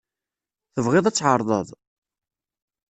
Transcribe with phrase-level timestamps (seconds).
[0.73, 1.67] Tebɣiḍ ad tɛerḍeḍ?